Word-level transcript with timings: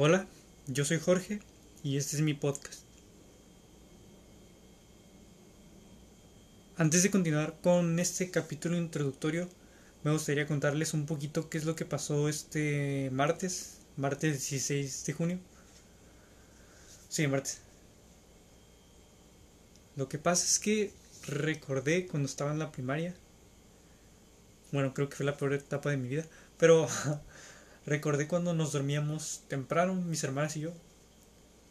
Hola, 0.00 0.28
yo 0.68 0.84
soy 0.84 1.00
Jorge 1.00 1.40
y 1.82 1.96
este 1.96 2.14
es 2.14 2.22
mi 2.22 2.32
podcast. 2.32 2.82
Antes 6.76 7.02
de 7.02 7.10
continuar 7.10 7.56
con 7.64 7.98
este 7.98 8.30
capítulo 8.30 8.76
introductorio, 8.76 9.48
me 10.04 10.12
gustaría 10.12 10.46
contarles 10.46 10.94
un 10.94 11.04
poquito 11.04 11.50
qué 11.50 11.58
es 11.58 11.64
lo 11.64 11.74
que 11.74 11.84
pasó 11.84 12.28
este 12.28 13.10
martes, 13.10 13.78
martes 13.96 14.48
16 14.48 15.04
de 15.04 15.12
junio. 15.14 15.38
Sí, 17.08 17.26
martes. 17.26 17.58
Lo 19.96 20.08
que 20.08 20.18
pasa 20.18 20.44
es 20.44 20.60
que 20.60 20.92
recordé 21.26 22.06
cuando 22.06 22.28
estaba 22.28 22.52
en 22.52 22.60
la 22.60 22.70
primaria. 22.70 23.16
Bueno, 24.70 24.94
creo 24.94 25.08
que 25.08 25.16
fue 25.16 25.26
la 25.26 25.36
peor 25.36 25.54
etapa 25.54 25.90
de 25.90 25.96
mi 25.96 26.06
vida, 26.06 26.24
pero 26.56 26.86
recordé 27.88 28.28
cuando 28.28 28.54
nos 28.54 28.72
dormíamos 28.72 29.42
temprano, 29.48 29.94
mis 29.94 30.22
hermanas 30.24 30.56
y 30.56 30.60
yo. 30.60 30.72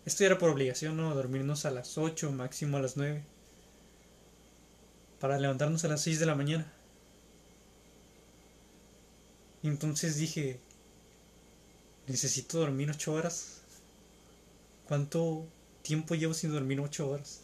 Esto 0.05 0.23
era 0.23 0.38
por 0.38 0.50
obligación, 0.50 0.98
¿no? 0.98 1.14
Dormirnos 1.14 1.66
a 1.66 1.72
las 1.72 1.98
8, 1.98 2.32
máximo 2.32 2.78
a 2.78 2.82
las 2.82 2.98
9. 2.98 3.23
Para 5.20 5.38
levantarnos 5.40 5.84
a 5.84 5.90
las 5.90 6.02
6 6.02 6.20
de 6.20 6.26
la 6.26 6.36
mañana. 6.36 6.72
Entonces 9.64 10.16
dije, 10.18 10.59
necesito 12.08 12.59
dormir 12.59 12.90
8 12.90 13.14
horas. 13.14 13.62
¿Cuánto 14.88 15.45
tiempo 15.81 16.16
llevo 16.16 16.34
sin 16.34 16.54
dormir 16.54 16.80
8 16.80 17.09
horas? 17.09 17.42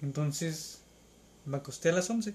Entonces 0.00 0.80
me 1.44 1.58
acosté 1.58 1.90
a 1.90 1.92
las 1.92 2.08
11. 2.08 2.34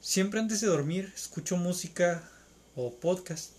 Siempre 0.00 0.40
antes 0.40 0.60
de 0.60 0.66
dormir 0.66 1.12
escucho 1.14 1.56
música 1.56 2.28
o 2.76 2.92
podcast 2.92 3.52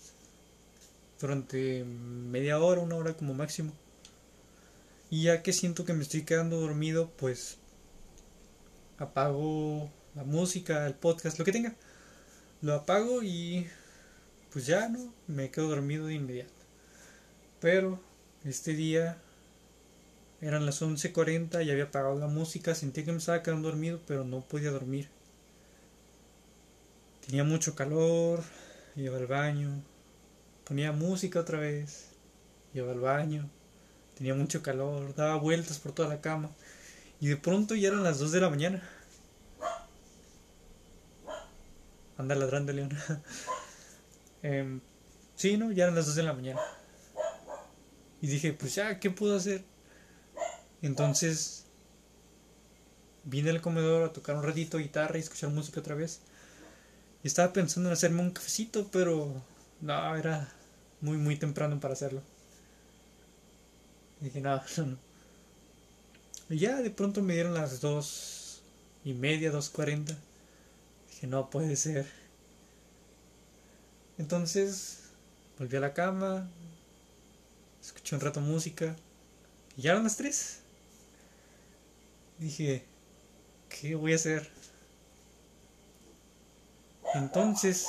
durante 1.20 1.84
media 1.84 2.58
hora, 2.58 2.80
una 2.80 2.96
hora 2.96 3.14
como 3.14 3.34
máximo. 3.34 3.72
Y 5.10 5.24
ya 5.24 5.42
que 5.42 5.52
siento 5.52 5.84
que 5.84 5.92
me 5.92 6.02
estoy 6.02 6.24
quedando 6.24 6.60
dormido, 6.60 7.10
pues 7.16 7.58
apago 8.98 9.90
la 10.14 10.24
música, 10.24 10.86
el 10.86 10.94
podcast, 10.94 11.38
lo 11.38 11.44
que 11.44 11.52
tenga. 11.52 11.74
Lo 12.62 12.74
apago 12.74 13.22
y 13.22 13.66
pues 14.52 14.66
ya 14.66 14.88
no, 14.88 15.12
me 15.26 15.50
quedo 15.50 15.68
dormido 15.68 16.06
de 16.06 16.14
inmediato. 16.14 16.52
Pero 17.60 18.00
este 18.44 18.74
día 18.74 19.18
eran 20.40 20.66
las 20.66 20.82
11.40 20.82 21.64
y 21.64 21.70
había 21.70 21.84
apagado 21.84 22.18
la 22.18 22.26
música, 22.26 22.74
sentí 22.74 23.04
que 23.04 23.12
me 23.12 23.18
estaba 23.18 23.42
quedando 23.42 23.68
dormido, 23.68 24.00
pero 24.06 24.24
no 24.24 24.42
podía 24.42 24.70
dormir. 24.70 25.08
Tenía 27.26 27.44
mucho 27.44 27.74
calor, 27.74 28.44
iba 28.96 29.16
al 29.16 29.26
baño, 29.26 29.82
ponía 30.64 30.92
música 30.92 31.40
otra 31.40 31.58
vez, 31.58 32.08
iba 32.72 32.90
al 32.92 33.00
baño, 33.00 33.48
tenía 34.16 34.34
mucho 34.34 34.62
calor, 34.62 35.14
daba 35.14 35.36
vueltas 35.36 35.78
por 35.78 35.92
toda 35.92 36.08
la 36.08 36.20
cama 36.20 36.50
y 37.20 37.28
de 37.28 37.36
pronto 37.36 37.74
ya 37.74 37.88
eran 37.88 38.02
las 38.02 38.18
2 38.18 38.32
de 38.32 38.40
la 38.40 38.50
mañana. 38.50 38.82
Anda 42.16 42.34
ladrando 42.34 42.72
León. 42.72 42.90
eh, 44.42 44.78
sí, 45.34 45.56
¿no? 45.56 45.72
Ya 45.72 45.84
eran 45.84 45.96
las 45.96 46.06
2 46.06 46.14
de 46.16 46.22
la 46.22 46.32
mañana. 46.32 46.60
Y 48.20 48.26
dije, 48.26 48.52
pues 48.52 48.74
ya, 48.74 49.00
¿qué 49.00 49.10
puedo 49.10 49.36
hacer? 49.36 49.64
Entonces 50.82 51.64
vine 53.24 53.50
al 53.50 53.60
comedor 53.60 54.02
a 54.02 54.12
tocar 54.12 54.36
un 54.36 54.42
ratito 54.42 54.78
guitarra 54.78 55.16
y 55.16 55.20
escuchar 55.20 55.50
música 55.50 55.80
otra 55.80 55.94
vez. 55.94 56.20
Y 57.24 57.26
estaba 57.26 57.52
pensando 57.52 57.88
en 57.88 57.94
hacerme 57.94 58.22
un 58.22 58.30
cafecito, 58.30 58.88
pero 58.92 59.42
no, 59.80 60.16
era 60.16 60.48
muy, 61.00 61.16
muy 61.16 61.36
temprano 61.36 61.80
para 61.80 61.94
hacerlo. 61.94 62.22
Y 64.20 64.24
dije, 64.24 64.40
no, 64.42 64.60
no. 64.78 64.96
Y 66.48 66.58
ya 66.58 66.80
de 66.80 66.90
pronto 66.90 67.22
me 67.22 67.34
dieron 67.34 67.54
las 67.54 67.80
dos 67.80 68.60
y 69.04 69.12
media, 69.14 69.50
dos 69.50 69.68
cuarenta. 69.70 70.16
Dije, 71.10 71.26
no 71.26 71.50
puede 71.50 71.76
ser. 71.76 72.06
Entonces 74.18 75.10
volví 75.58 75.76
a 75.76 75.80
la 75.80 75.94
cama, 75.94 76.48
escuché 77.80 78.16
un 78.16 78.20
rato 78.20 78.40
música 78.40 78.96
y 79.76 79.82
ya 79.82 79.92
eran 79.92 80.04
las 80.04 80.16
tres. 80.16 80.60
Dije, 82.38 82.84
¿qué 83.68 83.94
voy 83.96 84.12
a 84.12 84.16
hacer? 84.16 84.50
Entonces, 87.14 87.86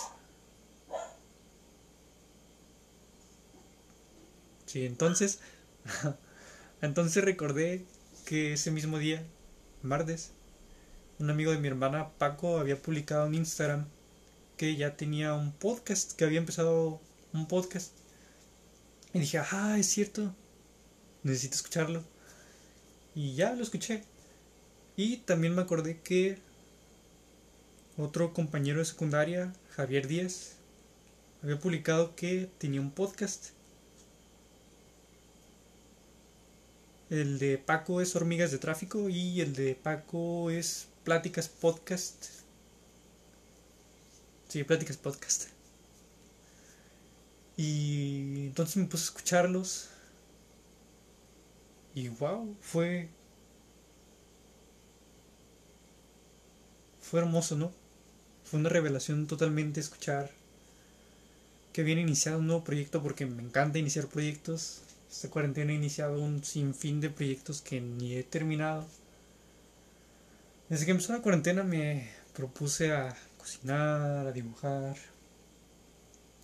sí, 4.65 4.85
entonces, 4.85 5.39
entonces 6.81 7.23
recordé 7.23 7.85
que 8.25 8.53
ese 8.53 8.71
mismo 8.71 8.99
día, 8.99 9.23
martes, 9.81 10.31
un 11.19 11.29
amigo 11.29 11.51
de 11.51 11.57
mi 11.57 11.67
hermana 11.67 12.09
Paco 12.17 12.59
había 12.59 12.81
publicado 12.81 13.25
en 13.25 13.35
Instagram 13.35 13.87
que 14.57 14.75
ya 14.75 14.95
tenía 14.95 15.33
un 15.33 15.51
podcast, 15.51 16.13
que 16.13 16.25
había 16.25 16.39
empezado 16.39 17.01
un 17.33 17.47
podcast. 17.47 17.93
Y 19.13 19.19
dije, 19.19 19.39
ah, 19.39 19.77
es 19.79 19.87
cierto, 19.87 20.33
necesito 21.23 21.55
escucharlo. 21.55 22.03
Y 23.15 23.35
ya 23.35 23.53
lo 23.53 23.63
escuché. 23.63 24.03
Y 24.95 25.17
también 25.17 25.55
me 25.55 25.61
acordé 25.61 25.99
que 26.01 26.37
otro 27.97 28.33
compañero 28.33 28.79
de 28.79 28.85
secundaria, 28.85 29.53
Javier 29.75 30.07
Díaz, 30.07 30.55
había 31.41 31.59
publicado 31.59 32.15
que 32.15 32.49
tenía 32.57 32.81
un 32.81 32.91
podcast. 32.91 33.51
El 37.09 37.39
de 37.39 37.57
Paco 37.57 38.01
es 38.01 38.15
Hormigas 38.15 38.51
de 38.51 38.57
Tráfico 38.57 39.09
y 39.09 39.39
el 39.41 39.53
de 39.53 39.75
Paco 39.75 40.49
es 40.49 40.87
Pláticas 41.03 41.47
Podcast. 41.47 42.25
Sí, 44.49 44.63
Pláticas 44.63 44.97
Podcast. 44.97 45.49
Y 47.57 48.47
entonces 48.47 48.77
me 48.77 48.85
puse 48.85 49.03
a 49.03 49.05
escucharlos. 49.05 49.89
Y 51.93 52.09
wow, 52.09 52.55
fue 52.59 53.07
fue 56.99 57.19
hermoso, 57.19 57.55
¿no? 57.55 57.84
Fue 58.45 58.59
una 58.59 58.69
revelación 58.69 59.25
totalmente 59.25 59.79
escuchar 59.79 60.29
que 61.73 61.83
viene 61.83 62.01
iniciado 62.01 62.39
un 62.39 62.47
nuevo 62.47 62.63
proyecto 62.63 63.01
porque 63.01 63.25
me 63.25 63.41
encanta 63.41 63.79
iniciar 63.79 64.07
proyectos. 64.07 64.81
Esta 65.11 65.29
cuarentena 65.29 65.71
he 65.71 65.75
iniciado 65.75 66.21
un 66.21 66.43
sinfín 66.43 67.01
de 67.01 67.09
proyectos 67.09 67.61
que 67.61 67.81
ni 67.81 68.15
he 68.15 68.23
terminado. 68.23 68.85
Desde 70.69 70.85
que 70.85 70.91
empezó 70.91 71.13
la 71.13 71.21
cuarentena 71.21 71.63
me 71.63 72.09
propuse 72.33 72.91
a 72.91 73.17
cocinar, 73.37 74.27
a 74.27 74.31
dibujar, 74.31 74.95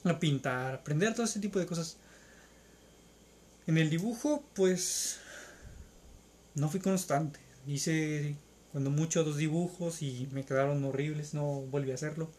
a 0.03 0.19
pintar, 0.19 0.73
a 0.73 0.77
aprender 0.77 1.13
todo 1.13 1.25
ese 1.25 1.39
tipo 1.39 1.59
de 1.59 1.65
cosas. 1.65 1.97
En 3.67 3.77
el 3.77 3.89
dibujo, 3.89 4.43
pues, 4.55 5.17
no 6.55 6.67
fui 6.69 6.79
constante. 6.79 7.39
Hice 7.67 8.35
cuando 8.71 8.89
mucho 8.89 9.23
dos 9.23 9.37
dibujos 9.37 10.01
y 10.01 10.27
me 10.31 10.45
quedaron 10.45 10.83
horribles, 10.83 11.33
no 11.33 11.61
volví 11.61 11.91
a 11.91 11.95
hacerlo. 11.95 12.31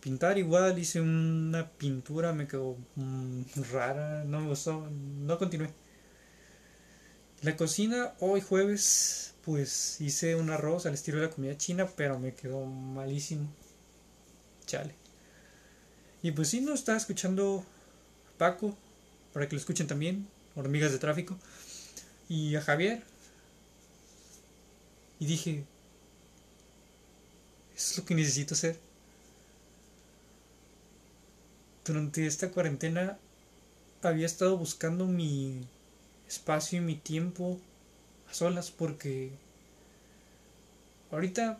Pintar 0.00 0.38
igual, 0.38 0.78
hice 0.78 1.00
una 1.00 1.70
pintura, 1.70 2.32
me 2.32 2.46
quedó 2.46 2.76
mm, 2.96 3.42
rara, 3.72 4.24
no 4.24 4.40
me 4.40 4.48
gustó, 4.48 4.88
no 4.90 5.38
continué. 5.38 5.70
La 7.42 7.56
cocina, 7.56 8.14
hoy 8.20 8.40
jueves, 8.40 9.34
pues 9.44 10.00
hice 10.00 10.36
un 10.36 10.50
arroz 10.50 10.86
al 10.86 10.94
estilo 10.94 11.18
de 11.18 11.26
la 11.26 11.32
comida 11.32 11.56
china, 11.56 11.88
pero 11.96 12.18
me 12.18 12.34
quedó 12.34 12.64
malísimo. 12.64 13.48
Chale. 14.66 14.94
Y 16.22 16.32
pues 16.32 16.48
sí, 16.48 16.60
no 16.60 16.74
estaba 16.74 16.98
escuchando 16.98 17.64
Paco, 18.38 18.76
para 19.32 19.48
que 19.48 19.54
lo 19.54 19.60
escuchen 19.60 19.86
también, 19.86 20.26
Hormigas 20.54 20.92
de 20.92 20.98
Tráfico. 20.98 21.38
Y 22.28 22.56
a 22.56 22.62
Javier, 22.62 23.04
y 25.18 25.26
dije, 25.26 25.64
eso 27.74 27.92
es 27.92 27.98
lo 27.98 28.04
que 28.04 28.14
necesito 28.14 28.54
hacer. 28.54 28.78
Durante 31.84 32.26
esta 32.26 32.50
cuarentena 32.50 33.18
había 34.02 34.26
estado 34.26 34.56
buscando 34.56 35.06
mi 35.06 35.66
espacio 36.26 36.78
y 36.78 36.82
mi 36.82 36.96
tiempo 36.96 37.58
a 38.28 38.34
solas 38.34 38.70
porque 38.70 39.30
ahorita 41.10 41.58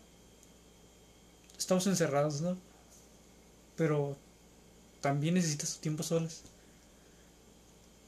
estamos 1.56 1.87
encerrados, 1.87 2.41
¿no? 2.41 2.56
Pero 3.76 4.17
también 5.00 5.35
necesitas 5.35 5.75
tu 5.75 5.81
tiempo 5.81 6.03
a 6.03 6.06
solas. 6.06 6.43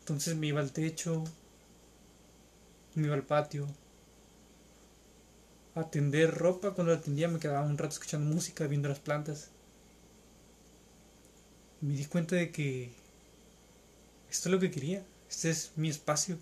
Entonces 0.01 0.37
me 0.37 0.49
iba 0.49 0.61
al 0.61 0.73
techo, 0.73 1.25
me 2.95 3.07
iba 3.07 3.15
al 3.15 3.23
patio, 3.23 3.67
atender 5.83 6.35
ropa. 6.35 6.73
Cuando 6.73 6.93
la 6.93 6.99
atendía 6.99 7.29
me 7.29 7.39
quedaba 7.39 7.63
un 7.63 7.79
rato 7.79 7.95
escuchando 7.95 8.33
música, 8.33 8.67
viendo 8.67 8.89
las 8.89 8.99
plantas. 8.99 9.51
Me 11.81 11.95
di 11.95 12.05
cuenta 12.07 12.37
de 12.37 12.51
que 12.51 12.91
esto 14.31 14.49
es 14.49 14.53
lo 14.53 14.61
que 14.61 14.71
quería. 14.71 15.05
Este 15.29 15.51
es 15.51 15.73
mi 15.77 15.89
espacio. 15.89 16.39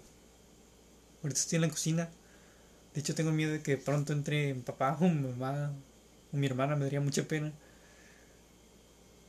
Ahorita 1.22 1.40
estoy 1.40 1.56
en 1.56 1.62
la 1.62 1.70
cocina. 1.70 2.10
De 2.94 3.00
hecho, 3.00 3.14
tengo 3.14 3.32
miedo 3.32 3.52
de 3.52 3.62
que 3.62 3.76
pronto 3.76 4.12
entre 4.12 4.54
mi 4.54 4.62
papá 4.62 4.96
o 5.00 5.08
mi 5.08 5.28
mamá 5.28 5.72
o 6.32 6.36
mi 6.36 6.46
hermana. 6.46 6.76
Me 6.76 6.84
daría 6.84 7.00
mucha 7.00 7.22
pena. 7.24 7.52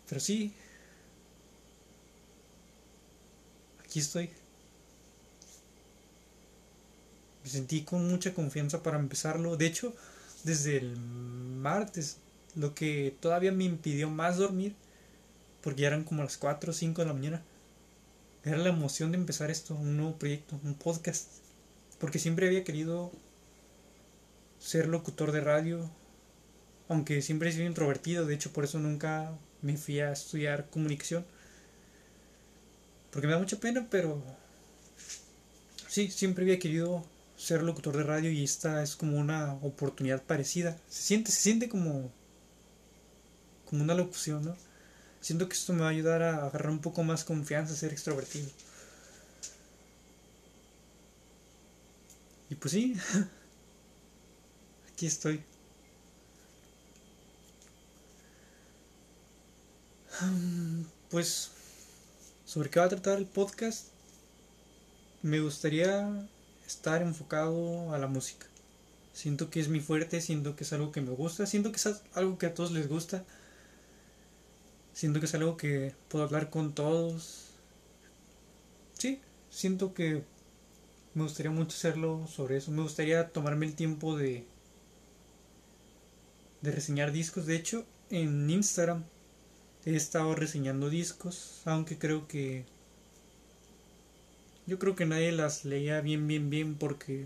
Pero 0.07 0.21
sí. 0.21 0.53
Aquí 3.83 3.99
estoy. 3.99 4.29
Me 7.47 7.53
sentí 7.53 7.83
con 7.83 8.05
mucha 8.09 8.33
confianza 8.33 8.83
para 8.83 8.99
empezarlo. 8.99 9.55
De 9.55 9.67
hecho, 9.67 9.95
desde 10.43 10.75
el 10.75 10.97
martes, 10.97 12.17
lo 12.55 12.75
que 12.75 13.15
todavía 13.21 13.53
me 13.53 13.63
impidió 13.63 14.09
más 14.09 14.35
dormir, 14.35 14.75
porque 15.61 15.83
ya 15.83 15.87
eran 15.87 16.03
como 16.03 16.23
las 16.23 16.35
4 16.35 16.71
o 16.71 16.73
5 16.73 17.01
de 17.01 17.07
la 17.07 17.13
mañana, 17.13 17.41
era 18.43 18.57
la 18.57 18.67
emoción 18.67 19.13
de 19.13 19.17
empezar 19.17 19.49
esto, 19.49 19.75
un 19.75 19.95
nuevo 19.95 20.17
proyecto, 20.17 20.59
un 20.61 20.73
podcast. 20.73 21.29
Porque 21.99 22.19
siempre 22.19 22.47
había 22.47 22.65
querido 22.65 23.13
ser 24.59 24.89
locutor 24.89 25.31
de 25.31 25.39
radio, 25.39 25.89
aunque 26.89 27.21
siempre 27.21 27.47
he 27.47 27.53
sido 27.53 27.65
introvertido, 27.65 28.25
de 28.25 28.35
hecho 28.35 28.51
por 28.51 28.65
eso 28.65 28.77
nunca 28.77 29.31
me 29.61 29.77
fui 29.77 30.01
a 30.01 30.11
estudiar 30.11 30.69
comunicación. 30.69 31.25
Porque 33.09 33.27
me 33.27 33.33
da 33.33 33.39
mucha 33.39 33.57
pena, 33.57 33.87
pero 33.89 34.21
sí, 35.87 36.11
siempre 36.11 36.43
había 36.43 36.59
querido 36.59 37.05
ser 37.37 37.63
locutor 37.63 37.95
de 37.95 38.03
radio 38.03 38.31
y 38.31 38.43
esta 38.43 38.83
es 38.83 38.95
como 38.95 39.17
una 39.17 39.53
oportunidad 39.61 40.23
parecida. 40.23 40.77
Se 40.89 41.03
siente, 41.03 41.31
se 41.31 41.41
siente 41.41 41.69
como 41.69 42.11
como 43.67 43.83
una 43.83 43.93
locución, 43.93 44.45
¿no? 44.45 44.55
Siento 45.21 45.47
que 45.47 45.53
esto 45.53 45.73
me 45.73 45.81
va 45.81 45.87
a 45.87 45.91
ayudar 45.91 46.21
a 46.23 46.45
agarrar 46.45 46.69
un 46.69 46.79
poco 46.79 47.03
más 47.03 47.23
confianza, 47.23 47.75
ser 47.75 47.91
extrovertido. 47.91 48.49
Y 52.49 52.55
pues 52.55 52.71
sí, 52.71 52.95
aquí 54.91 55.05
estoy. 55.07 55.43
Pues, 61.09 61.51
¿sobre 62.45 62.69
qué 62.69 62.81
va 62.81 62.87
a 62.87 62.89
tratar 62.89 63.17
el 63.17 63.25
podcast? 63.25 63.87
Me 65.21 65.39
gustaría 65.39 66.27
estar 66.67 67.01
enfocado 67.01 67.93
a 67.93 67.97
la 67.97 68.07
música. 68.07 68.47
Siento 69.13 69.49
que 69.49 69.59
es 69.59 69.69
mi 69.69 69.79
fuerte, 69.79 70.21
siento 70.21 70.55
que 70.55 70.63
es 70.63 70.73
algo 70.73 70.91
que 70.91 71.01
me 71.01 71.11
gusta, 71.11 71.45
siento 71.47 71.71
que 71.71 71.77
es 71.77 72.01
algo 72.13 72.37
que 72.37 72.45
a 72.45 72.53
todos 72.53 72.71
les 72.71 72.87
gusta. 72.87 73.23
Siento 74.93 75.19
que 75.19 75.25
es 75.25 75.33
algo 75.35 75.57
que 75.57 75.93
puedo 76.09 76.25
hablar 76.25 76.49
con 76.49 76.73
todos. 76.73 77.45
Sí, 78.93 79.19
siento 79.49 79.93
que 79.93 80.23
me 81.13 81.23
gustaría 81.23 81.51
mucho 81.51 81.75
hacerlo 81.75 82.27
sobre 82.27 82.57
eso. 82.57 82.71
Me 82.71 82.83
gustaría 82.83 83.29
tomarme 83.29 83.65
el 83.65 83.75
tiempo 83.75 84.15
de 84.15 84.45
de 86.61 86.71
reseñar 86.71 87.11
discos. 87.11 87.45
De 87.45 87.55
hecho, 87.55 87.85
en 88.09 88.49
Instagram 88.49 89.03
he 89.85 89.95
estado 89.95 90.35
reseñando 90.35 90.89
discos, 90.89 91.61
aunque 91.65 91.97
creo 91.97 92.27
que 92.27 92.65
yo 94.67 94.77
creo 94.77 94.95
que 94.95 95.05
nadie 95.05 95.31
las 95.31 95.65
leía 95.65 96.01
bien 96.01 96.27
bien 96.27 96.49
bien 96.49 96.75
porque 96.75 97.25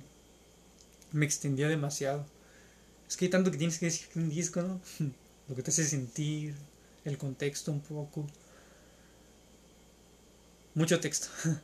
me 1.11 1.25
extendía 1.25 1.67
demasiado. 1.67 2.25
Es 3.07 3.17
que 3.17 3.25
hay 3.25 3.31
tanto 3.31 3.51
que 3.51 3.57
tienes 3.57 3.79
que 3.79 3.87
decir 3.87 4.07
en 4.15 4.23
un 4.23 4.29
disco, 4.29 4.61
¿no? 4.61 4.79
Lo 5.49 5.55
que 5.55 5.63
te 5.63 5.71
hace 5.71 5.83
sentir, 5.83 6.55
el 7.03 7.17
contexto 7.17 7.71
un 7.71 7.81
poco. 7.81 8.25
Mucho 10.75 10.99
texto. 10.99 11.27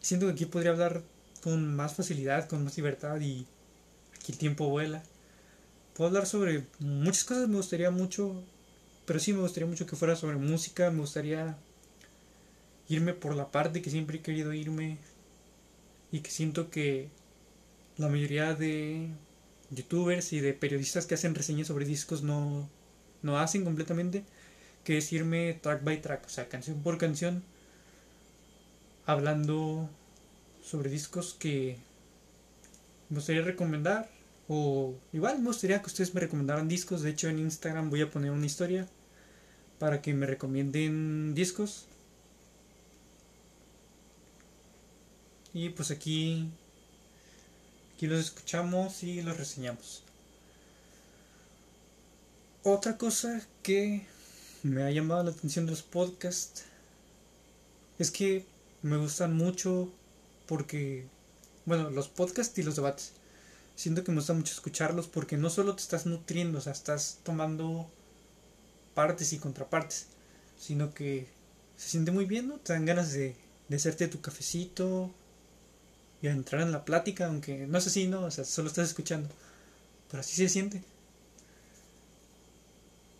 Siento 0.00 0.26
que 0.26 0.32
aquí 0.32 0.46
podría 0.46 0.70
hablar 0.70 1.02
con 1.42 1.74
más 1.74 1.94
facilidad, 1.94 2.48
con 2.48 2.64
más 2.64 2.76
libertad 2.76 3.20
y 3.20 3.46
aquí 4.16 4.32
el 4.32 4.38
tiempo 4.38 4.68
vuela. 4.68 5.02
Puedo 5.94 6.08
hablar 6.08 6.26
sobre 6.26 6.64
muchas 6.78 7.24
cosas, 7.24 7.48
me 7.48 7.56
gustaría 7.56 7.90
mucho, 7.90 8.42
pero 9.04 9.18
sí 9.18 9.32
me 9.32 9.40
gustaría 9.40 9.68
mucho 9.68 9.86
que 9.86 9.96
fuera 9.96 10.16
sobre 10.16 10.36
música, 10.36 10.90
me 10.90 11.00
gustaría 11.00 11.58
irme 12.92 13.14
por 13.14 13.34
la 13.34 13.50
parte 13.50 13.82
que 13.82 13.90
siempre 13.90 14.18
he 14.18 14.22
querido 14.22 14.52
irme 14.52 14.98
y 16.10 16.20
que 16.20 16.30
siento 16.30 16.70
que 16.70 17.08
la 17.96 18.08
mayoría 18.08 18.54
de 18.54 19.08
youtubers 19.70 20.32
y 20.32 20.40
de 20.40 20.52
periodistas 20.52 21.06
que 21.06 21.14
hacen 21.14 21.34
reseñas 21.34 21.68
sobre 21.68 21.86
discos 21.86 22.22
no, 22.22 22.68
no 23.22 23.38
hacen 23.38 23.64
completamente, 23.64 24.24
que 24.84 24.98
es 24.98 25.12
irme 25.12 25.58
track 25.62 25.82
by 25.84 26.02
track, 26.02 26.26
o 26.26 26.28
sea, 26.28 26.48
canción 26.48 26.82
por 26.82 26.98
canción, 26.98 27.42
hablando 29.06 29.88
sobre 30.62 30.90
discos 30.90 31.34
que 31.38 31.78
me 33.08 33.16
gustaría 33.16 33.42
recomendar. 33.42 34.10
O 34.48 34.94
igual 35.12 35.38
me 35.38 35.46
gustaría 35.46 35.80
que 35.80 35.86
ustedes 35.86 36.14
me 36.14 36.20
recomendaran 36.20 36.68
discos. 36.68 37.02
De 37.02 37.10
hecho, 37.10 37.28
en 37.28 37.38
Instagram 37.38 37.88
voy 37.90 38.02
a 38.02 38.10
poner 38.10 38.32
una 38.32 38.44
historia 38.44 38.86
para 39.78 40.02
que 40.02 40.12
me 40.12 40.26
recomienden 40.26 41.34
discos. 41.34 41.86
Y 45.54 45.68
pues 45.70 45.90
aquí, 45.90 46.48
aquí 47.94 48.06
los 48.06 48.20
escuchamos 48.20 49.02
y 49.02 49.22
los 49.22 49.36
reseñamos. 49.36 50.02
Otra 52.62 52.96
cosa 52.96 53.46
que 53.62 54.06
me 54.62 54.82
ha 54.84 54.90
llamado 54.90 55.24
la 55.24 55.30
atención 55.32 55.66
de 55.66 55.72
los 55.72 55.82
podcasts 55.82 56.64
es 57.98 58.10
que 58.10 58.46
me 58.82 58.96
gustan 58.96 59.36
mucho 59.36 59.90
porque, 60.46 61.06
bueno, 61.66 61.90
los 61.90 62.08
podcasts 62.08 62.56
y 62.58 62.62
los 62.62 62.76
debates. 62.76 63.12
Siento 63.76 64.04
que 64.04 64.12
me 64.12 64.18
gusta 64.18 64.32
mucho 64.32 64.52
escucharlos 64.52 65.06
porque 65.06 65.36
no 65.36 65.50
solo 65.50 65.74
te 65.74 65.82
estás 65.82 66.06
nutriendo, 66.06 66.58
o 66.58 66.60
sea, 66.60 66.72
estás 66.72 67.18
tomando 67.24 67.90
partes 68.94 69.32
y 69.32 69.38
contrapartes, 69.38 70.06
sino 70.58 70.94
que 70.94 71.26
se 71.76 71.88
siente 71.88 72.10
muy 72.10 72.24
bien, 72.24 72.48
¿no? 72.48 72.56
Te 72.56 72.72
dan 72.72 72.86
ganas 72.86 73.12
de, 73.12 73.34
de 73.68 73.76
hacerte 73.76 74.08
tu 74.08 74.20
cafecito 74.20 75.10
y 76.22 76.28
entrar 76.28 76.62
en 76.62 76.72
la 76.72 76.84
plática, 76.84 77.26
aunque 77.26 77.66
no 77.66 77.78
es 77.78 77.86
así, 77.86 78.06
¿no? 78.06 78.22
O 78.24 78.30
sea, 78.30 78.44
solo 78.44 78.68
estás 78.68 78.88
escuchando. 78.88 79.28
Pero 80.10 80.20
así 80.20 80.36
se 80.36 80.48
siente. 80.48 80.82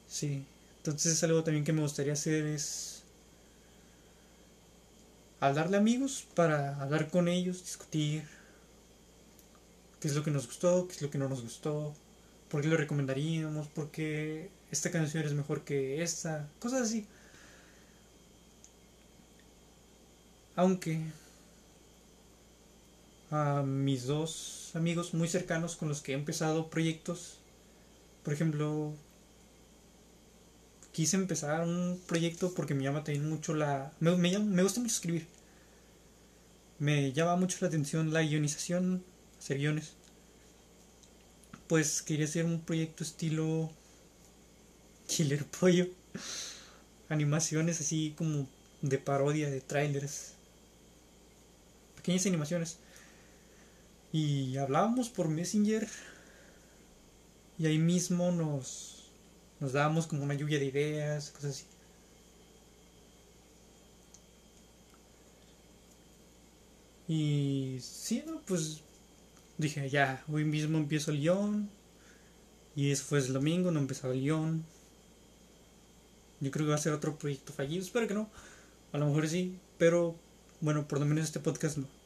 Sí. 0.09 0.45
Entonces 0.79 1.15
es 1.15 1.25
algo 1.25 1.43
también 1.45 1.65
que 1.65 1.73
me 1.73 1.83
gustaría 1.83 2.13
hacer 2.13 2.47
es 2.47 3.03
hablarle 5.41 5.77
a 5.77 5.81
amigos 5.81 6.27
para 6.35 6.81
hablar 6.81 7.09
con 7.11 7.29
ellos, 7.29 7.65
discutir 7.65 8.25
qué 10.01 10.09
es 10.09 10.15
lo 10.15 10.23
que 10.23 10.31
nos 10.31 10.47
gustó, 10.47 10.87
qué 10.87 10.95
es 10.95 11.03
lo 11.03 11.11
que 11.11 11.19
no 11.19 11.29
nos 11.29 11.43
gustó, 11.43 11.95
por 12.49 12.63
qué 12.63 12.69
lo 12.69 12.77
recomendaríamos, 12.77 13.69
por 13.69 13.91
qué 13.91 14.51
esta 14.71 14.91
canción 14.91 15.25
es 15.25 15.33
mejor 15.35 15.65
que 15.65 16.03
esta, 16.03 16.49
cosas 16.61 16.83
así. 16.83 17.07
Aunque 20.55 21.01
a 23.33 23.63
mis 23.63 24.07
dos 24.07 24.71
amigos 24.75 25.15
muy 25.15 25.27
cercanos 25.27 25.75
con 25.75 25.89
los 25.89 26.03
que 26.03 26.13
he 26.13 26.15
empezado 26.15 26.69
proyectos, 26.69 27.39
por 28.23 28.35
ejemplo, 28.35 28.93
quise 30.93 31.17
empezar 31.17 31.63
un 31.63 32.01
proyecto 32.07 32.53
porque 32.55 32.75
me 32.75 32.85
llama 32.85 33.03
también 33.03 33.29
mucho 33.29 33.55
la... 33.55 33.93
Me, 34.01 34.15
me, 34.17 34.63
gusta 34.63 34.81
mucho 34.81 34.95
escribir. 34.95 35.27
Me 36.79 37.13
llama 37.13 37.37
mucho 37.37 37.57
la 37.63 37.69
atención 37.69 38.13
la 38.13 38.23
ionización, 38.23 39.03
hacer 39.39 39.59
guiones. 39.59 39.95
Pues 41.69 42.03
quería 42.03 42.27
hacer 42.27 42.45
un 42.45 42.61
proyecto 42.61 43.03
estilo 43.03 43.71
Killer 45.07 45.47
Pollo. 45.47 45.87
Animaciones 47.09 47.81
así 47.81 48.15
como 48.17 48.47
de 48.83 48.99
parodia 48.99 49.51
de 49.51 49.63
trailers. 49.63 50.35
Pequeñas 51.97 52.27
animaciones. 52.27 52.79
Y 54.13 54.57
hablábamos 54.59 55.09
por 55.09 55.29
Messenger. 55.29 55.89
Y 57.59 57.67
ahí 57.67 57.79
mismo 57.79 58.31
nos 58.31 58.93
nos 59.63 59.73
dábamos 59.73 60.09
como 60.09 60.25
una 60.25 60.35
lluvia 60.35 60.59
de 60.59 60.65
ideas, 60.65 61.31
cosas 61.31 61.51
así. 61.51 61.65
Y 67.07 67.79
sí, 67.81 68.25
¿no? 68.27 68.41
Pues 68.41 68.83
dije, 69.59 69.89
ya, 69.89 70.25
hoy 70.27 70.45
mismo 70.45 70.79
empiezo 70.79 71.13
el 71.13 71.21
guion. 71.21 71.71
Y 72.75 72.91
eso 72.91 73.05
fue 73.05 73.21
el 73.21 73.33
domingo, 73.33 73.71
no 73.71 73.79
empezaba 73.79 74.15
el 74.15 74.21
guion. 74.23 74.65
Yo 76.41 76.51
creo 76.51 76.67
que 76.67 76.71
va 76.71 76.77
a 76.77 76.79
ser 76.79 76.93
otro 76.93 77.17
proyecto 77.17 77.53
fallido, 77.53 77.85
espero 77.85 78.09
que 78.09 78.15
no. 78.15 78.29
A 78.93 78.99
lo 78.99 79.07
mejor 79.07 79.29
sí, 79.29 79.57
pero 79.79 80.17
bueno, 80.61 80.89
por 80.89 80.99
lo 80.99 81.07
menos 81.07 81.25
este 81.27 81.39
podcast 81.39 81.77
no. 81.77 82.02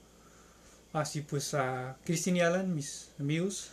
Así 0.97 1.21
pues 1.21 1.53
a 1.53 1.99
Cristian 2.07 2.37
y 2.37 2.41
Alan, 2.41 2.75
mis 2.75 3.11
amigos, 3.21 3.69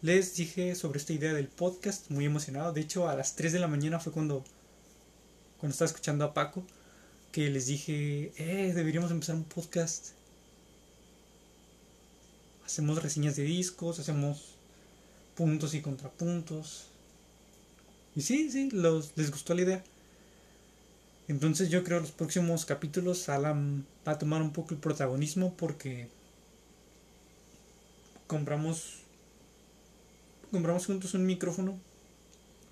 les 0.00 0.34
dije 0.36 0.74
sobre 0.74 1.00
esta 1.00 1.12
idea 1.12 1.34
del 1.34 1.48
podcast, 1.48 2.08
muy 2.10 2.24
emocionado. 2.24 2.72
De 2.72 2.80
hecho, 2.80 3.10
a 3.10 3.14
las 3.14 3.36
3 3.36 3.52
de 3.52 3.58
la 3.58 3.68
mañana 3.68 4.00
fue 4.00 4.10
cuando, 4.10 4.42
cuando 5.58 5.72
estaba 5.72 5.90
escuchando 5.90 6.24
a 6.24 6.32
Paco. 6.32 6.64
que 7.30 7.50
les 7.50 7.66
dije, 7.66 8.32
eh, 8.38 8.72
deberíamos 8.74 9.10
empezar 9.10 9.34
un 9.34 9.44
podcast. 9.44 10.12
Hacemos 12.64 13.02
reseñas 13.02 13.36
de 13.36 13.42
discos, 13.42 13.98
hacemos 13.98 14.54
puntos 15.34 15.74
y 15.74 15.82
contrapuntos. 15.82 16.86
Y 18.16 18.22
sí, 18.22 18.50
sí, 18.50 18.70
los, 18.70 19.12
les 19.16 19.30
gustó 19.30 19.52
la 19.52 19.60
idea. 19.60 19.84
Entonces 21.28 21.68
yo 21.68 21.84
creo 21.84 21.98
que 21.98 22.04
los 22.04 22.12
próximos 22.12 22.64
capítulos 22.64 23.28
Alan 23.28 23.84
va 24.08 24.12
a 24.12 24.18
tomar 24.18 24.40
un 24.40 24.54
poco 24.54 24.72
el 24.72 24.80
protagonismo 24.80 25.54
porque 25.54 26.08
compramos 28.32 29.02
compramos 30.50 30.86
juntos 30.86 31.12
un 31.12 31.26
micrófono 31.26 31.78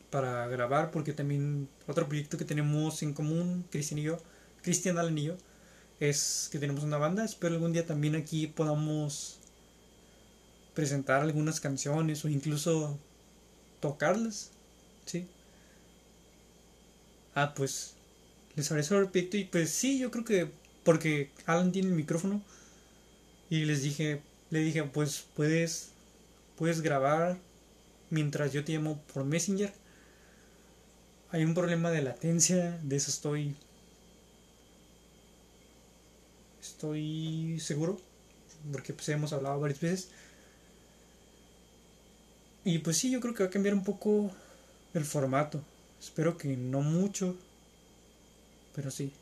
para 0.08 0.48
grabar 0.48 0.90
porque 0.90 1.12
también 1.12 1.68
otro 1.86 2.08
proyecto 2.08 2.38
que 2.38 2.46
tenemos 2.46 3.02
en 3.02 3.12
común 3.12 3.66
Cristian 3.70 3.98
y 3.98 4.04
yo 4.04 4.16
Cristian 4.62 4.96
Alan 4.96 5.18
y 5.18 5.24
yo 5.24 5.36
es 6.00 6.48
que 6.50 6.58
tenemos 6.58 6.82
una 6.82 6.96
banda. 6.96 7.26
Espero 7.26 7.56
algún 7.56 7.74
día 7.74 7.84
también 7.84 8.16
aquí 8.16 8.46
podamos 8.46 9.38
presentar 10.72 11.20
algunas 11.20 11.60
canciones 11.60 12.24
o 12.24 12.28
incluso 12.30 12.98
tocarlas 13.80 14.52
sí 15.04 15.26
ah 17.34 17.52
pues 17.54 17.96
les 18.56 18.70
hablé 18.70 18.82
sobre 18.82 19.10
el 19.12 19.34
y 19.34 19.44
pues 19.44 19.68
sí 19.68 19.98
yo 19.98 20.10
creo 20.10 20.24
que 20.24 20.50
porque 20.84 21.30
Alan 21.44 21.70
tiene 21.70 21.88
el 21.88 21.94
micrófono 21.94 22.40
y 23.50 23.66
les 23.66 23.82
dije 23.82 24.22
le 24.50 24.60
dije 24.60 24.82
pues 24.84 25.24
puedes 25.34 25.90
puedes 26.56 26.80
grabar 26.80 27.38
mientras 28.10 28.52
yo 28.52 28.64
te 28.64 28.72
llamo 28.72 29.00
por 29.12 29.24
Messenger 29.24 29.72
hay 31.32 31.44
un 31.44 31.54
problema 31.54 31.90
de 31.90 32.02
latencia, 32.02 32.78
de 32.82 32.96
eso 32.96 33.10
estoy 33.10 33.54
estoy 36.60 37.60
seguro, 37.60 38.00
porque 38.72 38.92
pues 38.92 39.08
hemos 39.10 39.32
hablado 39.32 39.60
varias 39.60 39.80
veces. 39.80 40.08
Y 42.64 42.78
pues 42.80 42.96
sí, 42.96 43.10
yo 43.10 43.20
creo 43.20 43.34
que 43.34 43.44
va 43.44 43.48
a 43.48 43.52
cambiar 43.52 43.74
un 43.74 43.84
poco 43.84 44.30
el 44.94 45.04
formato. 45.04 45.62
Espero 46.00 46.36
que 46.36 46.56
no 46.56 46.80
mucho, 46.80 47.36
pero 48.74 48.90
sí. 48.90 49.12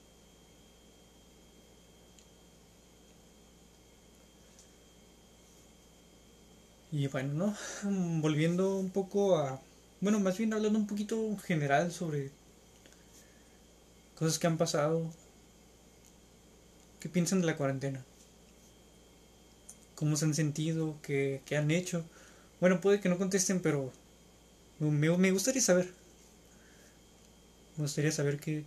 Y 6.91 7.07
bueno, 7.09 7.35
¿no? 7.35 7.57
Volviendo 8.21 8.77
un 8.77 8.91
poco 8.91 9.37
a 9.37 9.61
bueno, 10.01 10.21
más 10.21 10.39
bien 10.39 10.53
hablando 10.53 10.79
un 10.79 10.87
poquito 10.87 11.37
general 11.39 11.91
sobre 11.91 12.31
cosas 14.15 14.39
que 14.39 14.47
han 14.47 14.57
pasado. 14.57 15.11
¿Qué 17.01 17.09
piensan 17.09 17.41
de 17.41 17.47
la 17.47 17.57
cuarentena? 17.57 18.05
¿Cómo 19.97 20.17
se 20.17 20.25
han 20.27 20.35
sentido? 20.35 20.97
¿Qué, 21.03 21.43
han 21.57 21.71
hecho? 21.73 22.05
Bueno, 22.61 22.81
puede 22.81 23.01
que 23.01 23.09
no 23.09 23.19
contesten, 23.19 23.61
pero 23.61 23.93
me, 24.79 25.17
me 25.17 25.31
gustaría 25.33 25.63
saber. 25.63 25.93
Me 27.77 27.83
gustaría 27.83 28.13
saber 28.13 28.39
qué, 28.39 28.65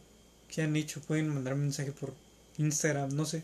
qué 0.49 0.63
han 0.63 0.75
hecho. 0.75 1.01
Pueden 1.01 1.29
mandarme 1.29 1.61
un 1.61 1.67
mensaje 1.67 1.93
por 1.93 2.13
Instagram, 2.57 3.15
no 3.15 3.25
sé. 3.25 3.43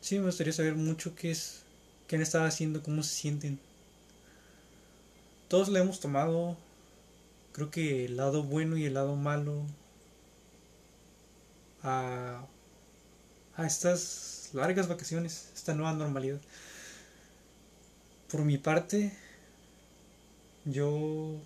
Sí, 0.00 0.18
me 0.18 0.26
gustaría 0.26 0.52
saber 0.54 0.74
mucho 0.76 1.14
qué 1.14 1.30
es, 1.32 1.62
qué 2.08 2.16
han 2.16 2.22
estado 2.22 2.46
haciendo, 2.46 2.82
cómo 2.82 3.02
se 3.04 3.14
sienten 3.14 3.60
todos 5.48 5.68
le 5.68 5.80
hemos 5.80 5.98
tomado, 5.98 6.56
creo 7.52 7.70
que 7.70 8.04
el 8.04 8.16
lado 8.16 8.42
bueno 8.42 8.76
y 8.76 8.84
el 8.84 8.94
lado 8.94 9.16
malo 9.16 9.62
a, 11.82 12.44
a 13.56 13.66
estas 13.66 14.50
largas 14.52 14.88
vacaciones, 14.88 15.50
esta 15.54 15.74
nueva 15.74 15.94
normalidad. 15.94 16.38
Por 18.30 18.44
mi 18.44 18.58
parte, 18.58 19.16
yo 20.66 21.40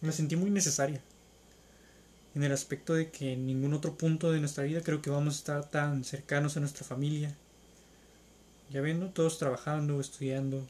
me 0.00 0.12
sentí 0.12 0.36
muy 0.36 0.50
necesaria. 0.50 1.02
En 2.34 2.42
el 2.42 2.52
aspecto 2.52 2.94
de 2.94 3.10
que 3.10 3.34
en 3.34 3.46
ningún 3.46 3.74
otro 3.74 3.96
punto 3.96 4.32
de 4.32 4.40
nuestra 4.40 4.64
vida 4.64 4.80
creo 4.80 5.02
que 5.02 5.10
vamos 5.10 5.34
a 5.34 5.38
estar 5.38 5.70
tan 5.70 6.04
cercanos 6.04 6.56
a 6.56 6.60
nuestra 6.60 6.84
familia. 6.84 7.36
Ya 8.70 8.80
viendo, 8.80 9.08
todos 9.10 9.38
trabajando, 9.38 10.00
estudiando, 10.00 10.66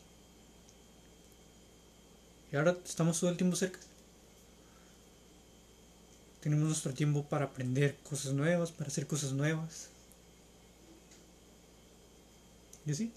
y 2.54 2.56
ahora 2.56 2.76
estamos 2.84 3.18
todo 3.18 3.30
el 3.30 3.36
tiempo 3.36 3.56
cerca. 3.56 3.80
Tenemos 6.40 6.66
nuestro 6.66 6.94
tiempo 6.94 7.24
para 7.24 7.46
aprender 7.46 7.96
cosas 8.08 8.32
nuevas, 8.32 8.70
para 8.70 8.86
hacer 8.86 9.08
cosas 9.08 9.32
nuevas. 9.32 9.88
Y 12.86 12.92
así. 12.92 13.12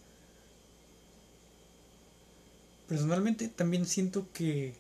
Personalmente 2.88 3.48
también 3.48 3.86
siento 3.86 4.26
que 4.34 4.74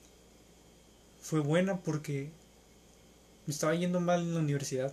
fue 1.21 1.39
buena 1.39 1.77
porque 1.81 2.31
me 3.45 3.53
estaba 3.53 3.75
yendo 3.75 3.99
mal 3.99 4.21
en 4.21 4.33
la 4.33 4.39
universidad. 4.39 4.91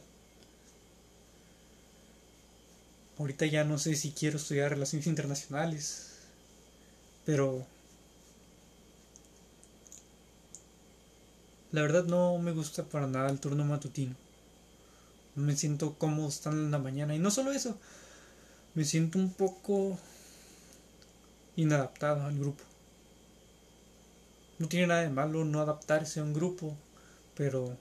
Ahorita 3.18 3.46
ya 3.46 3.64
no 3.64 3.78
sé 3.78 3.94
si 3.96 4.12
quiero 4.12 4.38
estudiar 4.38 4.70
relaciones 4.70 5.06
internacionales, 5.06 6.18
pero 7.24 7.66
La 11.74 11.82
verdad 11.82 12.04
no 12.04 12.38
me 12.38 12.52
gusta 12.52 12.84
para 12.84 13.08
nada 13.08 13.28
el 13.28 13.40
turno 13.40 13.64
matutino. 13.64 14.14
No 15.34 15.42
me 15.42 15.56
siento 15.56 15.94
cómodo 15.98 16.28
estando 16.28 16.62
en 16.62 16.70
la 16.70 16.78
mañana. 16.78 17.16
Y 17.16 17.18
no 17.18 17.32
solo 17.32 17.50
eso, 17.50 17.76
me 18.76 18.84
siento 18.84 19.18
un 19.18 19.32
poco 19.32 19.98
inadaptado 21.56 22.26
al 22.26 22.38
grupo. 22.38 22.62
No 24.60 24.68
tiene 24.68 24.86
nada 24.86 25.00
de 25.00 25.08
malo 25.08 25.44
no 25.44 25.60
adaptarse 25.60 26.20
a 26.20 26.22
un 26.22 26.32
grupo, 26.32 26.76
pero 27.34 27.76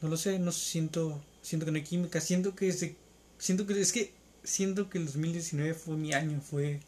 no 0.00 0.08
lo 0.08 0.16
sé, 0.16 0.40
no 0.40 0.50
siento, 0.50 1.22
siento 1.42 1.64
que 1.64 1.70
no 1.70 1.76
hay 1.76 1.84
química, 1.84 2.20
siento 2.20 2.56
que 2.56 2.96
siento 3.42 3.66
que 3.66 3.80
es 3.80 3.92
que 3.92 4.12
siento 4.44 4.88
que 4.88 4.98
el 4.98 5.06
2019 5.06 5.74
fue 5.74 5.96
mi 5.96 6.12
año, 6.12 6.40
fue 6.40 6.80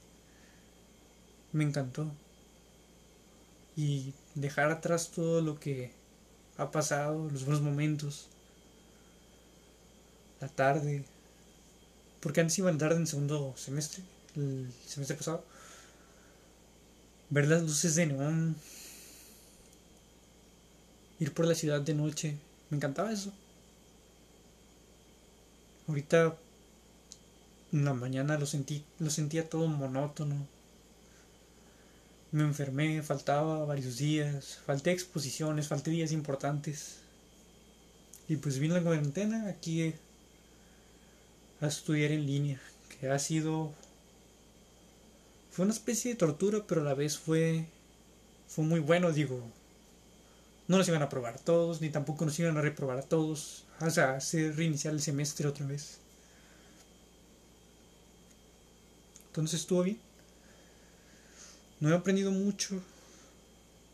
me 1.52 1.64
encantó. 1.64 2.06
Y 3.76 4.14
dejar 4.36 4.70
atrás 4.70 5.10
todo 5.10 5.40
lo 5.40 5.58
que 5.58 5.90
ha 6.56 6.70
pasado, 6.70 7.28
los 7.28 7.44
buenos 7.44 7.60
momentos, 7.60 8.28
la 10.40 10.46
tarde, 10.46 11.04
porque 12.20 12.40
antes 12.40 12.56
iba 12.58 12.70
a 12.70 12.78
tarde 12.78 12.98
en 12.98 13.08
segundo 13.08 13.54
semestre, 13.56 14.04
el 14.36 14.72
semestre 14.86 15.16
pasado, 15.16 15.44
ver 17.30 17.48
las 17.48 17.62
luces 17.62 17.96
de 17.96 18.06
neón, 18.06 18.54
ir 21.18 21.34
por 21.34 21.46
la 21.46 21.56
ciudad 21.56 21.80
de 21.80 21.94
noche, 21.94 22.36
me 22.70 22.76
encantaba 22.76 23.10
eso. 23.10 23.32
Ahorita 25.88 26.38
en 27.74 27.84
la 27.84 27.92
mañana 27.92 28.38
lo 28.38 28.46
sentí, 28.46 28.84
lo 29.00 29.10
sentía 29.10 29.50
todo 29.50 29.66
monótono, 29.66 30.46
me 32.30 32.44
enfermé, 32.44 33.02
faltaba 33.02 33.64
varios 33.64 33.96
días, 33.96 34.60
falté 34.64 34.92
exposiciones, 34.92 35.66
falté 35.66 35.90
días 35.90 36.12
importantes. 36.12 36.98
Y 38.28 38.36
pues 38.36 38.58
vine 38.60 38.74
la 38.74 38.82
cuarentena 38.82 39.48
aquí 39.48 39.92
a 41.60 41.66
estudiar 41.66 42.12
en 42.12 42.26
línea, 42.26 42.60
que 42.88 43.10
ha 43.10 43.18
sido 43.18 43.72
fue 45.50 45.64
una 45.64 45.74
especie 45.74 46.12
de 46.12 46.16
tortura, 46.16 46.64
pero 46.66 46.80
a 46.80 46.84
la 46.84 46.94
vez 46.94 47.18
fue 47.18 47.66
fue 48.48 48.64
muy 48.64 48.78
bueno, 48.80 49.10
digo. 49.10 49.40
No 50.68 50.78
nos 50.78 50.88
iban 50.88 51.02
a 51.02 51.08
probar 51.08 51.40
todos, 51.40 51.80
ni 51.80 51.90
tampoco 51.90 52.24
nos 52.24 52.38
iban 52.38 52.56
a 52.56 52.62
reprobar 52.62 52.98
a 52.98 53.02
todos, 53.02 53.64
o 53.80 53.90
sea, 53.90 54.14
hacer 54.14 54.56
reiniciar 54.56 54.94
el 54.94 55.02
semestre 55.02 55.48
otra 55.48 55.66
vez. 55.66 56.03
Entonces 59.34 59.62
estuvo 59.62 59.82
bien. 59.82 59.98
No 61.80 61.90
he 61.90 61.96
aprendido 61.96 62.30
mucho, 62.30 62.80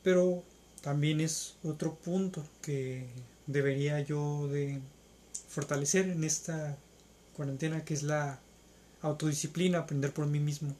pero 0.03 0.43
también 0.83 1.19
es 1.19 1.55
otro 1.65 1.95
punto 1.95 2.47
que 2.61 3.09
debería 3.47 4.01
yo 4.01 4.49
de 4.49 4.83
fortalecer 5.49 6.11
en 6.11 6.25
esta 6.25 6.77
cuarentena, 7.35 7.87
que 7.87 7.95
es 7.95 8.03
la 8.03 8.39
autodisciplina, 9.01 9.79
aprender 9.79 10.13
por 10.13 10.27
mí 10.27 10.41
mismo. 10.41 10.77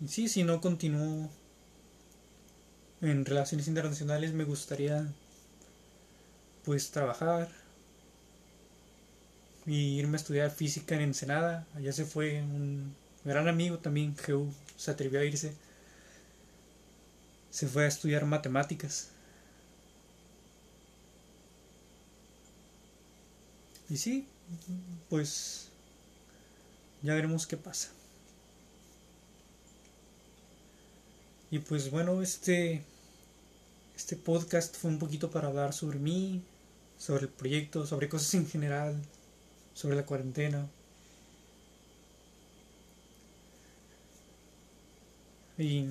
Y 0.00 0.08
sí, 0.08 0.28
si 0.28 0.42
no 0.42 0.60
continúo 0.60 1.30
en 3.00 3.24
relaciones 3.24 3.68
internacionales, 3.68 4.32
me 4.32 4.42
gustaría 4.42 5.06
pues 6.64 6.90
trabajar, 6.90 7.48
y 9.68 9.98
irme 9.98 10.16
a 10.16 10.20
estudiar 10.20 10.50
física 10.50 10.94
en 10.96 11.02
Ensenada. 11.02 11.66
Allá 11.74 11.92
se 11.92 12.06
fue 12.06 12.42
un 12.42 12.94
gran 13.24 13.48
amigo 13.48 13.78
también, 13.78 14.16
Geu, 14.16 14.50
se 14.76 14.90
atrevió 14.90 15.20
a 15.20 15.24
irse. 15.24 15.54
se 17.50 17.66
fue 17.68 17.84
a 17.84 17.88
estudiar 17.88 18.24
matemáticas. 18.24 19.10
Y 23.90 23.96
sí, 23.98 24.26
pues 25.10 25.68
ya 27.02 27.14
veremos 27.14 27.46
qué 27.46 27.56
pasa. 27.58 27.90
Y 31.50 31.58
pues 31.58 31.90
bueno, 31.90 32.22
este 32.22 32.82
este 33.96 34.16
podcast 34.16 34.76
fue 34.76 34.90
un 34.90 34.98
poquito 34.98 35.30
para 35.30 35.48
hablar 35.48 35.72
sobre 35.74 35.98
mí, 35.98 36.42
sobre 36.98 37.24
el 37.24 37.28
proyecto, 37.28 37.86
sobre 37.86 38.08
cosas 38.08 38.32
en 38.34 38.46
general, 38.46 38.96
sobre 39.78 39.94
la 39.94 40.04
cuarentena. 40.04 40.68
Y 45.56 45.84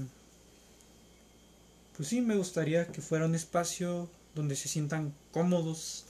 pues 1.96 2.10
sí, 2.10 2.20
me 2.20 2.36
gustaría 2.36 2.88
que 2.88 3.01
fuera 3.01 3.25
un 3.25 3.34
espacio 3.34 4.10
donde 4.36 4.58
se 4.58 4.67
sientan 4.67 5.13
cómodos, 5.32 6.03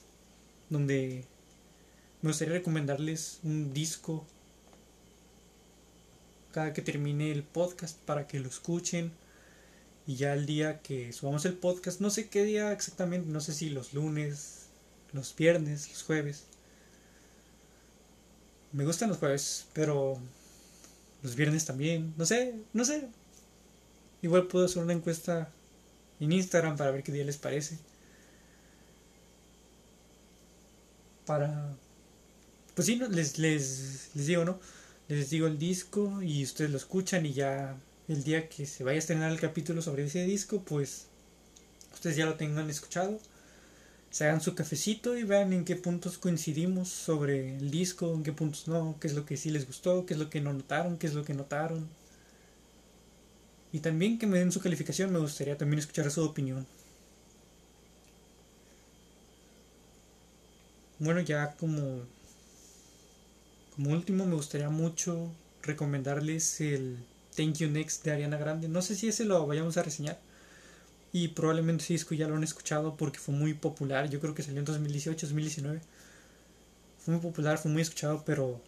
donde 0.72 1.24
me 2.24 2.32
gustaría 2.32 2.56
recomendarles 2.56 3.42
un 3.44 3.72
disco 3.76 4.26
cada 6.52 6.74
que 6.74 6.82
termine 6.82 7.32
el 7.32 7.44
podcast 7.44 8.00
para 8.00 8.26
que 8.26 8.40
lo 8.40 8.50
escuchen 8.50 9.12
y 10.08 10.16
ya 10.16 10.34
el 10.34 10.48
día 10.48 10.82
que 10.82 11.14
subamos 11.14 11.46
el 11.46 11.54
podcast, 11.54 12.02
no 12.02 12.10
sé 12.10 12.28
qué 12.30 12.44
día 12.44 12.72
exactamente, 12.72 13.30
no 13.30 13.40
sé 13.40 13.54
si 13.54 13.70
los 13.70 13.94
lunes, 13.94 14.66
los 15.14 15.36
viernes, 15.36 15.90
los 15.90 16.02
jueves. 16.02 16.48
Me 18.72 18.86
gustan 18.86 19.10
los 19.10 19.18
jueves, 19.18 19.66
pero 19.74 20.18
los 21.24 21.36
viernes 21.36 21.66
también, 21.66 22.14
no 22.18 22.26
sé, 22.26 22.56
no 22.74 22.86
sé. 22.86 23.08
Igual 24.22 24.48
puedo 24.48 24.66
hacer 24.66 24.84
una 24.84 24.94
encuesta 24.94 25.50
en 26.20 26.32
Instagram 26.32 26.78
para 26.78 26.92
ver 26.92 27.04
qué 27.04 27.12
día 27.12 27.24
les 27.24 27.38
parece. 27.38 27.78
Para... 31.26 31.76
Pues 32.76 32.86
sí, 32.86 32.96
les, 32.96 33.38
les, 33.40 34.10
les 34.14 34.28
digo, 34.28 34.46
¿no? 34.46 34.60
Les 35.08 35.30
digo 35.30 35.48
el 35.48 35.58
disco 35.58 36.22
y 36.22 36.44
ustedes 36.44 36.72
lo 36.72 36.78
escuchan 36.78 37.26
y 37.26 37.34
ya 37.34 37.76
el 38.08 38.24
día 38.24 38.48
que 38.50 38.66
se 38.66 38.84
vaya 38.84 38.98
a 38.98 39.00
estrenar 39.00 39.32
el 39.32 39.40
capítulo 39.40 39.82
sobre 39.82 40.06
ese 40.06 40.24
disco, 40.24 40.62
pues 40.62 41.08
ustedes 41.94 42.16
ya 42.16 42.26
lo 42.26 42.36
tengan 42.36 42.70
escuchado. 42.70 43.20
Se 44.10 44.26
hagan 44.26 44.42
su 44.42 44.56
cafecito 44.56 45.18
y 45.18 45.24
vean 45.24 45.54
en 45.54 45.66
qué 45.66 45.76
puntos 45.76 46.18
coincidimos 46.18 46.90
sobre 46.90 47.58
el 47.58 47.72
disco, 47.72 48.14
en 48.14 48.24
qué 48.24 48.34
puntos 48.34 48.68
no, 48.68 48.98
qué 49.00 49.08
es 49.08 49.14
lo 49.14 49.26
que 49.26 49.38
sí 49.38 49.50
les 49.52 49.68
gustó, 49.68 50.06
qué 50.06 50.14
es 50.14 50.20
lo 50.20 50.30
que 50.30 50.42
no 50.42 50.54
notaron, 50.54 50.98
qué 50.98 51.08
es 51.08 51.14
lo 51.14 51.24
que 51.24 51.34
notaron. 51.34 51.88
Y 53.72 53.80
también 53.80 54.18
que 54.20 54.28
me 54.28 54.40
den 54.40 54.52
su 54.52 54.60
calificación, 54.60 55.12
me 55.14 55.20
gustaría 55.20 55.58
también 55.58 55.80
escuchar 55.80 56.10
su 56.12 56.24
opinión. 56.24 56.66
Bueno, 61.00 61.22
ya 61.22 61.56
como, 61.56 62.02
como 63.76 63.92
último 63.92 64.26
me 64.26 64.36
gustaría 64.36 64.70
mucho 64.70 65.32
recomendarles 65.62 66.60
el 66.62 66.98
Thank 67.36 67.58
You 67.58 67.70
Next 67.70 68.04
de 68.04 68.12
Ariana 68.12 68.38
Grande. 68.38 68.68
No 68.68 68.82
sé 68.82 68.96
si 68.96 69.08
ese 69.08 69.26
lo 69.26 69.46
vayamos 69.46 69.78
a 69.78 69.84
reseñar. 69.84 70.20
Y 71.12 71.30
probablemente 71.30 71.84
ese 71.84 71.94
disco 71.94 72.16
ya 72.16 72.28
lo 72.28 72.36
han 72.36 72.44
escuchado 72.44 72.98
porque 72.98 73.20
fue 73.20 73.34
muy 73.34 73.54
popular. 73.54 74.10
Yo 74.10 74.20
creo 74.20 74.34
que 74.34 74.44
salió 74.44 74.60
en 74.60 74.66
2018, 74.66 75.28
2019. 75.28 75.82
Fue 77.00 77.14
muy 77.14 77.22
popular, 77.22 77.58
fue 77.58 77.72
muy 77.72 77.82
escuchado, 77.82 78.24
pero 78.26 78.62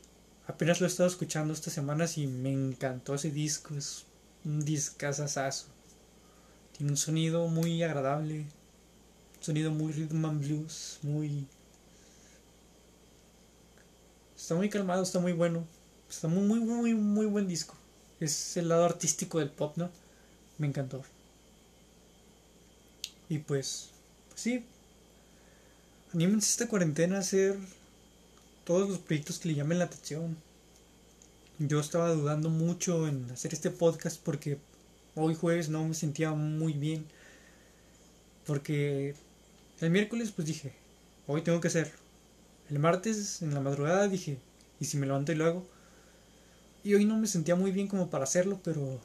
apenas 0.48 0.80
lo 0.80 0.88
he 0.88 0.90
estado 0.90 1.10
escuchando 1.10 1.54
estas 1.54 1.74
semanas 1.74 2.18
y 2.18 2.28
me 2.28 2.52
encantó 2.52 3.16
ese 3.16 3.32
disco. 3.32 3.76
Es 3.76 4.06
un 4.46 4.64
discazazazo. 4.64 5.68
Tiene 6.78 6.92
un 6.92 6.98
sonido 6.98 7.48
muy 7.48 7.84
agradable. 7.84 8.40
Un 9.38 9.44
sonido 9.44 9.72
muy 9.72 9.94
rhythm 9.94 10.26
and 10.26 10.46
blues, 10.46 11.00
muy... 11.02 11.46
Está 14.38 14.56
muy 14.56 14.70
calmado, 14.70 15.04
está 15.04 15.20
muy 15.20 15.34
bueno. 15.34 15.66
Está 16.10 16.28
muy, 16.28 16.44
muy, 16.44 16.60
muy, 16.60 16.94
muy 16.94 17.26
buen 17.26 17.48
disco 17.48 17.76
es 18.20 18.58
el 18.58 18.70
lado 18.70 18.86
artístico 18.86 19.40
del 19.40 19.50
pop, 19.50 19.78
¿no? 19.78 19.90
Me 20.58 20.68
encantó. 20.68 21.04
Y 23.30 23.38
pues, 23.38 23.92
pues 24.30 24.42
sí, 24.42 24.64
anímense 26.14 26.50
esta 26.50 26.68
cuarentena 26.68 27.18
a 27.18 27.20
hacer 27.20 27.58
todos 28.66 28.90
los 28.90 29.00
proyectos 29.00 29.38
que 29.38 29.50
le 29.50 29.56
llamen 29.56 29.80
la 29.80 29.86
atención. 29.86 30.36
Yo 31.60 31.80
estaba 31.80 32.10
dudando 32.10 32.50
mucho 32.50 33.08
en 33.08 33.30
hacer 33.32 33.54
este 33.54 33.70
podcast 33.70 34.20
porque 34.24 34.58
hoy 35.16 35.36
jueves 35.36 35.70
no 35.70 35.88
me 35.88 35.94
sentía 35.94 36.32
muy 36.32 36.74
bien. 36.74 37.06
Porque 38.46 39.14
el 39.80 39.92
miércoles 39.92 40.32
pues 40.32 40.48
dije, 40.48 40.74
hoy 41.28 41.44
tengo 41.44 41.62
que 41.62 41.68
hacer. 41.68 41.92
El 42.70 42.80
martes 42.80 43.42
en 43.44 43.54
la 43.54 43.60
madrugada 43.60 44.08
dije, 44.08 44.38
¿y 44.80 44.86
si 44.86 44.98
me 44.98 45.06
levanto 45.06 45.32
y 45.32 45.36
lo 45.36 45.46
hago? 45.46 45.68
Y 46.84 46.96
hoy 46.96 47.06
no 47.06 47.18
me 47.18 47.28
sentía 47.28 47.56
muy 47.56 47.72
bien 47.72 47.88
como 47.88 48.10
para 48.10 48.24
hacerlo, 48.24 48.60
pero 48.64 49.00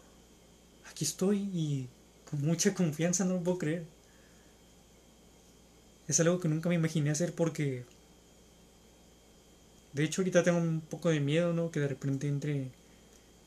aquí 0.90 1.04
estoy 1.04 1.38
y 1.52 1.88
con 2.30 2.40
mucha 2.42 2.72
confianza, 2.72 3.24
no 3.24 3.34
lo 3.34 3.42
puedo 3.42 3.58
creer. 3.58 3.93
Es 6.08 6.20
algo 6.20 6.40
que 6.40 6.48
nunca 6.48 6.68
me 6.68 6.74
imaginé 6.74 7.10
hacer 7.10 7.34
porque... 7.34 7.84
De 9.92 10.04
hecho 10.04 10.22
ahorita 10.22 10.42
tengo 10.42 10.58
un 10.58 10.80
poco 10.80 11.08
de 11.10 11.20
miedo, 11.20 11.52
¿no? 11.52 11.70
Que 11.70 11.80
de 11.80 11.88
repente 11.88 12.26
entre 12.28 12.70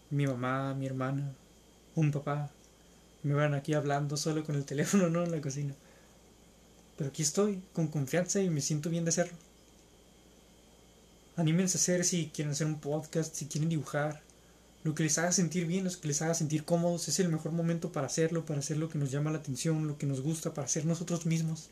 mi 0.10 0.26
mamá, 0.26 0.74
mi 0.74 0.86
hermana, 0.86 1.36
un 1.96 2.12
papá, 2.12 2.50
me 3.24 3.34
van 3.34 3.54
aquí 3.54 3.74
hablando 3.74 4.16
solo 4.16 4.46
con 4.46 4.56
el 4.56 4.66
teléfono, 4.66 5.10
¿no? 5.10 5.24
En 5.24 5.32
la 5.32 5.42
cocina. 5.42 5.76
Pero 6.96 7.10
aquí 7.10 7.22
estoy, 7.22 7.62
con 7.74 7.88
confianza 7.88 8.42
y 8.42 8.50
me 8.50 8.62
siento 8.62 8.90
bien 8.90 9.06
de 9.06 9.10
hacerlo. 9.10 9.38
Anímense 11.36 11.78
a 11.78 11.82
hacer 11.82 12.06
si 12.06 12.32
quieren 12.34 12.54
hacer 12.54 12.66
un 12.66 12.80
podcast, 12.80 13.36
si 13.36 13.46
quieren 13.46 13.70
dibujar. 13.70 14.24
Lo 14.84 14.96
que 14.96 15.04
les 15.04 15.18
haga 15.18 15.32
sentir 15.32 15.68
bien, 15.68 15.84
lo 15.84 15.92
que 15.92 16.08
les 16.08 16.22
haga 16.22 16.34
sentir 16.34 16.64
cómodos, 16.64 17.08
es 17.08 17.20
el 17.20 17.30
mejor 17.30 17.52
momento 17.52 17.92
para 17.92 18.08
hacerlo, 18.08 18.46
para 18.46 18.60
hacer 18.60 18.78
lo 18.78 18.90
que 18.90 18.98
nos 18.98 19.12
llama 19.12 19.32
la 19.32 19.40
atención, 19.40 19.86
lo 19.86 19.98
que 19.98 20.08
nos 20.08 20.22
gusta, 20.22 20.54
para 20.54 20.68
ser 20.68 20.86
nosotros 20.86 21.26
mismos. 21.26 21.70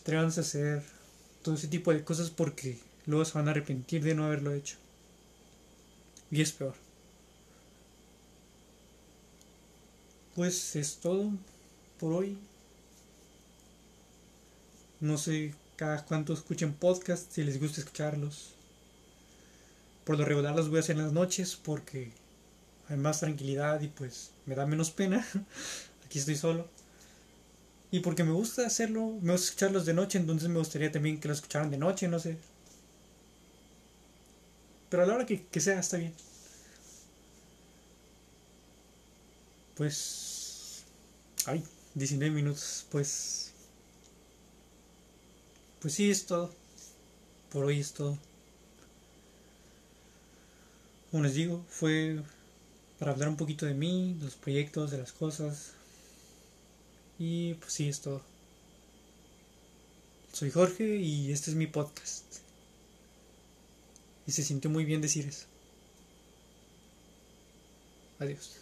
Atrévanse 0.00 0.40
a 0.40 0.42
hacer 0.42 0.82
todo 1.42 1.54
ese 1.54 1.68
tipo 1.68 1.92
de 1.92 2.04
cosas 2.04 2.30
porque 2.30 2.78
luego 3.06 3.24
se 3.24 3.34
van 3.34 3.48
a 3.48 3.50
arrepentir 3.50 4.02
de 4.02 4.14
no 4.14 4.24
haberlo 4.24 4.52
hecho. 4.52 4.76
Y 6.30 6.40
es 6.40 6.52
peor. 6.52 6.74
Pues 10.34 10.76
es 10.76 10.96
todo 10.96 11.30
por 11.98 12.12
hoy. 12.12 12.38
No 15.00 15.18
sé 15.18 15.54
cada 15.76 16.04
cuánto 16.04 16.32
escuchen 16.32 16.72
podcasts, 16.72 17.34
si 17.34 17.42
les 17.42 17.60
gusta 17.60 17.80
escucharlos. 17.80 18.54
Por 20.04 20.18
lo 20.18 20.24
regular 20.24 20.54
los 20.54 20.68
voy 20.68 20.78
a 20.78 20.80
hacer 20.80 20.96
en 20.96 21.02
las 21.02 21.12
noches 21.12 21.56
porque 21.56 22.12
hay 22.88 22.96
más 22.96 23.20
tranquilidad 23.20 23.80
y 23.80 23.88
pues 23.88 24.30
me 24.46 24.54
da 24.54 24.66
menos 24.66 24.90
pena. 24.90 25.26
Aquí 26.04 26.18
estoy 26.18 26.36
solo. 26.36 26.68
Y 27.90 28.00
porque 28.00 28.24
me 28.24 28.32
gusta 28.32 28.66
hacerlo, 28.66 29.18
me 29.20 29.32
gusta 29.32 29.46
escucharlos 29.46 29.86
de 29.86 29.94
noche, 29.94 30.18
entonces 30.18 30.48
me 30.48 30.58
gustaría 30.58 30.92
también 30.92 31.20
que 31.20 31.28
lo 31.28 31.34
escucharan 31.34 31.70
de 31.70 31.78
noche, 31.78 32.08
no 32.08 32.18
sé. 32.18 32.38
Pero 34.90 35.02
a 35.02 35.06
la 35.06 35.14
hora 35.14 35.26
que, 35.26 35.46
que 35.46 35.60
sea, 35.60 35.78
está 35.80 35.96
bien. 35.96 36.12
Pues... 39.76 40.84
Ay, 41.46 41.64
19 41.94 42.34
minutos, 42.34 42.86
pues 42.90 43.50
pues 45.80 45.94
sí, 45.94 46.10
es 46.10 46.26
todo. 46.26 46.50
Por 47.50 47.64
hoy 47.64 47.80
es 47.80 47.92
todo. 47.94 48.18
Como 51.10 51.22
les 51.22 51.34
digo, 51.34 51.64
fue 51.68 52.20
para 52.98 53.12
hablar 53.12 53.30
un 53.30 53.36
poquito 53.36 53.66
de 53.66 53.74
mí, 53.74 54.14
de 54.18 54.26
los 54.26 54.34
proyectos, 54.34 54.90
de 54.90 54.98
las 54.98 55.12
cosas. 55.12 55.72
Y 57.20 57.52
pues 57.52 57.74
sí, 57.74 57.86
es 57.86 58.00
todo. 58.00 58.22
Soy 60.32 60.50
Jorge 60.50 60.96
y 60.96 61.30
este 61.30 61.50
es 61.50 61.56
mi 61.56 61.66
podcast. 61.66 62.24
Y 64.26 64.32
se 64.32 64.42
sintió 64.42 64.70
muy 64.70 64.86
bien 64.86 65.02
decir 65.02 65.26
eso. 65.26 65.44
Adiós. 68.20 68.56